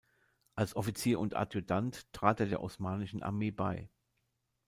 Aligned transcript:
Als 0.55 0.75
Offizier 0.75 1.19
und 1.19 1.35
Adjutant 1.35 2.11
trat 2.11 2.39
er 2.39 2.47
der 2.47 2.63
Osmanischen 2.63 3.21
Armee 3.21 3.51
bei. 3.51 3.87